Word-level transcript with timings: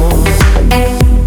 know. 0.00 1.19